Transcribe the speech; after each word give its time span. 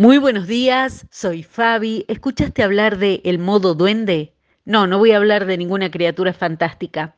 Muy 0.00 0.16
buenos 0.16 0.46
días, 0.46 1.06
soy 1.10 1.42
Fabi. 1.42 2.06
¿Escuchaste 2.08 2.62
hablar 2.62 2.96
de 2.96 3.20
el 3.22 3.38
modo 3.38 3.74
duende? 3.74 4.32
No, 4.64 4.86
no 4.86 4.96
voy 4.96 5.10
a 5.10 5.18
hablar 5.18 5.44
de 5.44 5.58
ninguna 5.58 5.90
criatura 5.90 6.32
fantástica, 6.32 7.16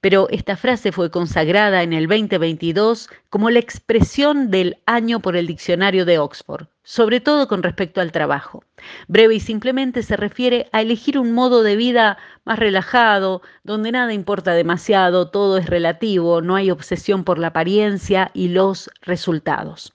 pero 0.00 0.26
esta 0.30 0.56
frase 0.56 0.90
fue 0.90 1.12
consagrada 1.12 1.84
en 1.84 1.92
el 1.92 2.08
2022 2.08 3.08
como 3.30 3.50
la 3.50 3.60
expresión 3.60 4.50
del 4.50 4.78
año 4.84 5.20
por 5.20 5.36
el 5.36 5.46
diccionario 5.46 6.04
de 6.04 6.18
Oxford, 6.18 6.66
sobre 6.82 7.20
todo 7.20 7.46
con 7.46 7.62
respecto 7.62 8.00
al 8.00 8.10
trabajo. 8.10 8.64
Breve 9.06 9.36
y 9.36 9.40
simplemente 9.40 10.02
se 10.02 10.16
refiere 10.16 10.68
a 10.72 10.82
elegir 10.82 11.20
un 11.20 11.30
modo 11.30 11.62
de 11.62 11.76
vida 11.76 12.18
más 12.44 12.58
relajado, 12.58 13.42
donde 13.62 13.92
nada 13.92 14.12
importa 14.12 14.54
demasiado, 14.54 15.30
todo 15.30 15.56
es 15.56 15.66
relativo, 15.66 16.42
no 16.42 16.56
hay 16.56 16.72
obsesión 16.72 17.22
por 17.22 17.38
la 17.38 17.46
apariencia 17.46 18.32
y 18.34 18.48
los 18.48 18.90
resultados. 19.02 19.92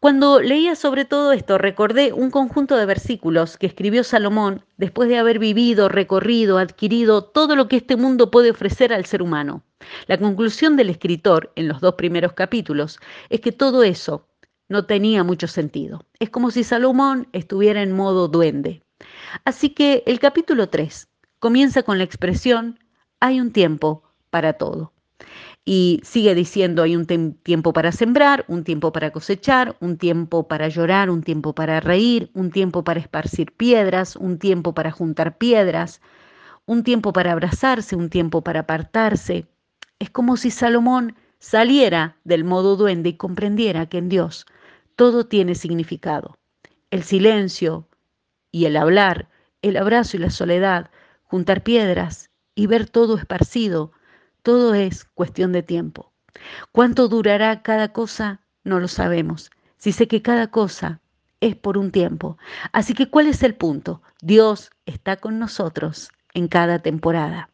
Cuando 0.00 0.40
leía 0.40 0.74
sobre 0.74 1.04
todo 1.04 1.32
esto, 1.32 1.58
recordé 1.58 2.12
un 2.12 2.30
conjunto 2.30 2.76
de 2.76 2.86
versículos 2.86 3.56
que 3.56 3.66
escribió 3.66 4.02
Salomón 4.02 4.64
después 4.76 5.08
de 5.08 5.18
haber 5.18 5.38
vivido, 5.38 5.88
recorrido, 5.88 6.58
adquirido 6.58 7.22
todo 7.22 7.54
lo 7.54 7.68
que 7.68 7.76
este 7.76 7.96
mundo 7.96 8.30
puede 8.30 8.50
ofrecer 8.50 8.92
al 8.92 9.06
ser 9.06 9.22
humano. 9.22 9.62
La 10.06 10.18
conclusión 10.18 10.76
del 10.76 10.90
escritor 10.90 11.52
en 11.54 11.68
los 11.68 11.80
dos 11.80 11.94
primeros 11.94 12.32
capítulos 12.32 12.98
es 13.30 13.40
que 13.40 13.52
todo 13.52 13.84
eso 13.84 14.26
no 14.68 14.86
tenía 14.86 15.22
mucho 15.22 15.46
sentido. 15.46 16.04
Es 16.18 16.30
como 16.30 16.50
si 16.50 16.64
Salomón 16.64 17.28
estuviera 17.32 17.82
en 17.82 17.92
modo 17.92 18.26
duende. 18.26 18.82
Así 19.44 19.70
que 19.70 20.02
el 20.06 20.18
capítulo 20.18 20.68
3 20.68 21.08
comienza 21.38 21.82
con 21.82 21.98
la 21.98 22.04
expresión, 22.04 22.78
hay 23.20 23.40
un 23.40 23.52
tiempo 23.52 24.02
para 24.30 24.54
todo. 24.54 24.92
Y 25.64 26.00
sigue 26.02 26.34
diciendo, 26.34 26.82
hay 26.82 26.96
un 26.96 27.06
tiempo 27.06 27.72
para 27.72 27.92
sembrar, 27.92 28.44
un 28.48 28.64
tiempo 28.64 28.92
para 28.92 29.12
cosechar, 29.12 29.76
un 29.80 29.96
tiempo 29.96 30.48
para 30.48 30.68
llorar, 30.68 31.08
un 31.08 31.22
tiempo 31.22 31.54
para 31.54 31.78
reír, 31.78 32.30
un 32.34 32.50
tiempo 32.50 32.82
para 32.82 32.98
esparcir 32.98 33.52
piedras, 33.52 34.16
un 34.16 34.38
tiempo 34.38 34.74
para 34.74 34.90
juntar 34.90 35.38
piedras, 35.38 36.00
un 36.66 36.82
tiempo 36.82 37.12
para 37.12 37.32
abrazarse, 37.32 37.94
un 37.94 38.10
tiempo 38.10 38.42
para 38.42 38.60
apartarse. 38.60 39.46
Es 40.00 40.10
como 40.10 40.36
si 40.36 40.50
Salomón 40.50 41.14
saliera 41.38 42.16
del 42.24 42.42
modo 42.42 42.76
duende 42.76 43.10
y 43.10 43.16
comprendiera 43.16 43.86
que 43.86 43.98
en 43.98 44.08
Dios 44.08 44.46
todo 44.96 45.26
tiene 45.26 45.54
significado. 45.54 46.38
El 46.90 47.04
silencio 47.04 47.88
y 48.50 48.66
el 48.66 48.76
hablar, 48.76 49.28
el 49.62 49.76
abrazo 49.76 50.16
y 50.16 50.20
la 50.20 50.30
soledad, 50.30 50.90
juntar 51.22 51.62
piedras 51.62 52.30
y 52.54 52.66
ver 52.66 52.88
todo 52.88 53.16
esparcido, 53.16 53.92
todo 54.42 54.74
es 54.74 55.04
cuestión 55.04 55.52
de 55.52 55.62
tiempo. 55.62 56.12
¿Cuánto 56.72 57.08
durará 57.08 57.62
cada 57.62 57.92
cosa? 57.92 58.40
No 58.64 58.80
lo 58.80 58.88
sabemos. 58.88 59.50
Si 59.78 59.92
sé 59.92 60.08
que 60.08 60.22
cada 60.22 60.50
cosa 60.50 61.00
es 61.40 61.56
por 61.56 61.76
un 61.76 61.90
tiempo. 61.90 62.38
Así 62.72 62.94
que, 62.94 63.10
¿cuál 63.10 63.26
es 63.26 63.42
el 63.42 63.54
punto? 63.54 64.00
Dios 64.20 64.70
está 64.86 65.16
con 65.16 65.38
nosotros 65.38 66.10
en 66.34 66.48
cada 66.48 66.78
temporada. 66.78 67.50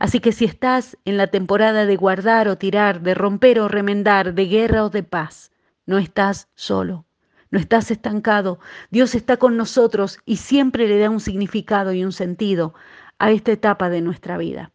Así 0.00 0.20
que 0.20 0.32
si 0.32 0.46
estás 0.46 0.96
en 1.04 1.18
la 1.18 1.26
temporada 1.26 1.84
de 1.84 1.96
guardar 1.96 2.48
o 2.48 2.56
tirar, 2.56 3.02
de 3.02 3.14
romper 3.14 3.60
o 3.60 3.68
remendar, 3.68 4.34
de 4.34 4.46
guerra 4.46 4.84
o 4.84 4.90
de 4.90 5.02
paz, 5.02 5.52
no 5.84 5.98
estás 5.98 6.48
solo, 6.54 7.04
no 7.50 7.58
estás 7.58 7.90
estancado. 7.90 8.58
Dios 8.90 9.14
está 9.14 9.36
con 9.36 9.58
nosotros 9.58 10.18
y 10.24 10.36
siempre 10.36 10.88
le 10.88 10.98
da 10.98 11.10
un 11.10 11.20
significado 11.20 11.92
y 11.92 12.04
un 12.04 12.12
sentido 12.12 12.74
a 13.18 13.30
esta 13.30 13.52
etapa 13.52 13.90
de 13.90 14.00
nuestra 14.00 14.38
vida. 14.38 14.72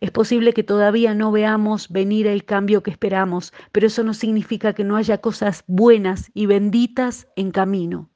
Es 0.00 0.10
posible 0.10 0.52
que 0.52 0.62
todavía 0.62 1.14
no 1.14 1.32
veamos 1.32 1.88
venir 1.88 2.26
el 2.26 2.44
cambio 2.44 2.82
que 2.82 2.90
esperamos, 2.90 3.52
pero 3.72 3.86
eso 3.86 4.02
no 4.04 4.14
significa 4.14 4.72
que 4.72 4.84
no 4.84 4.96
haya 4.96 5.18
cosas 5.18 5.64
buenas 5.66 6.30
y 6.34 6.46
benditas 6.46 7.28
en 7.36 7.50
camino. 7.50 8.10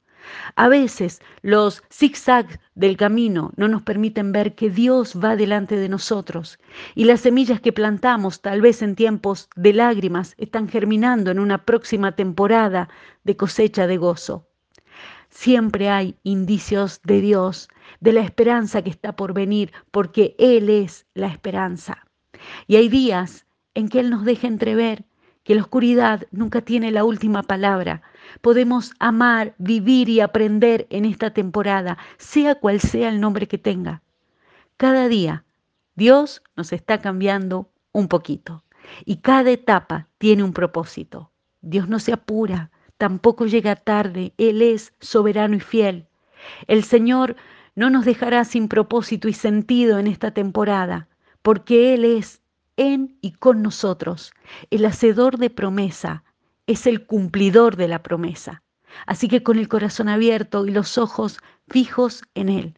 A 0.55 0.69
veces 0.69 1.21
los 1.41 1.83
zigzags 1.91 2.59
del 2.73 2.97
camino 2.97 3.51
no 3.57 3.67
nos 3.67 3.83
permiten 3.83 4.31
ver 4.31 4.55
que 4.55 4.69
Dios 4.69 5.19
va 5.23 5.35
delante 5.35 5.77
de 5.77 5.89
nosotros 5.89 6.57
y 6.95 7.05
las 7.05 7.21
semillas 7.21 7.61
que 7.61 7.73
plantamos, 7.73 8.41
tal 8.41 8.61
vez 8.61 8.81
en 8.81 8.95
tiempos 8.95 9.49
de 9.55 9.73
lágrimas, 9.73 10.33
están 10.37 10.67
germinando 10.67 11.31
en 11.31 11.39
una 11.39 11.65
próxima 11.65 12.15
temporada 12.15 12.89
de 13.23 13.37
cosecha 13.37 13.87
de 13.87 13.97
gozo. 13.97 14.47
Siempre 15.29 15.89
hay 15.89 16.15
indicios 16.23 17.01
de 17.03 17.21
Dios, 17.21 17.69
de 17.99 18.13
la 18.13 18.21
esperanza 18.21 18.81
que 18.81 18.89
está 18.89 19.15
por 19.15 19.33
venir, 19.33 19.71
porque 19.91 20.35
Él 20.39 20.69
es 20.69 21.05
la 21.13 21.27
esperanza. 21.27 22.05
Y 22.67 22.75
hay 22.75 22.89
días 22.89 23.45
en 23.73 23.89
que 23.89 23.99
Él 23.99 24.09
nos 24.09 24.25
deja 24.25 24.47
entrever 24.47 25.05
que 25.45 25.55
la 25.55 25.61
oscuridad 25.61 26.23
nunca 26.31 26.61
tiene 26.61 26.91
la 26.91 27.05
última 27.05 27.43
palabra. 27.43 28.01
Podemos 28.41 28.93
amar, 28.99 29.53
vivir 29.59 30.09
y 30.09 30.19
aprender 30.19 30.87
en 30.89 31.05
esta 31.05 31.31
temporada, 31.31 31.99
sea 32.17 32.55
cual 32.55 32.81
sea 32.81 33.09
el 33.09 33.21
nombre 33.21 33.47
que 33.47 33.59
tenga. 33.59 34.01
Cada 34.75 35.07
día 35.07 35.45
Dios 35.95 36.41
nos 36.57 36.73
está 36.73 36.99
cambiando 36.99 37.69
un 37.93 38.07
poquito 38.07 38.63
y 39.05 39.17
cada 39.17 39.51
etapa 39.51 40.09
tiene 40.17 40.43
un 40.43 40.51
propósito. 40.51 41.31
Dios 41.61 41.87
no 41.87 41.99
se 41.99 42.11
apura, 42.11 42.71
tampoco 42.97 43.45
llega 43.45 43.75
tarde, 43.75 44.33
Él 44.37 44.61
es 44.61 44.93
soberano 44.99 45.55
y 45.55 45.59
fiel. 45.59 46.07
El 46.67 46.83
Señor 46.83 47.35
no 47.75 47.89
nos 47.89 48.05
dejará 48.05 48.45
sin 48.45 48.67
propósito 48.67 49.27
y 49.27 49.33
sentido 49.33 49.99
en 49.99 50.07
esta 50.07 50.31
temporada, 50.31 51.07
porque 51.41 51.93
Él 51.93 52.05
es 52.05 52.41
en 52.77 53.17
y 53.21 53.31
con 53.31 53.61
nosotros, 53.61 54.33
el 54.69 54.85
hacedor 54.85 55.37
de 55.37 55.49
promesa, 55.49 56.23
es 56.67 56.87
el 56.87 57.05
cumplidor 57.05 57.75
de 57.75 57.87
la 57.87 58.01
promesa. 58.01 58.63
Así 59.05 59.27
que 59.27 59.43
con 59.43 59.59
el 59.59 59.67
corazón 59.67 60.09
abierto 60.09 60.65
y 60.65 60.71
los 60.71 60.97
ojos 60.97 61.39
fijos 61.67 62.23
en 62.33 62.49
Él, 62.49 62.77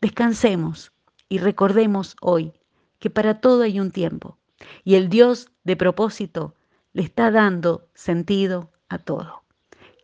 descansemos 0.00 0.92
y 1.28 1.38
recordemos 1.38 2.16
hoy 2.20 2.52
que 2.98 3.10
para 3.10 3.40
todo 3.40 3.62
hay 3.62 3.80
un 3.80 3.90
tiempo 3.90 4.38
y 4.84 4.94
el 4.94 5.08
Dios 5.08 5.50
de 5.64 5.76
propósito 5.76 6.54
le 6.92 7.02
está 7.02 7.30
dando 7.30 7.88
sentido 7.94 8.70
a 8.88 8.98
todo. 8.98 9.45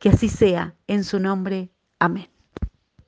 Que 0.02 0.08
así 0.08 0.28
sea, 0.28 0.74
en 0.88 1.04
su 1.04 1.20
nombre. 1.20 1.70
Amén. 2.00 2.26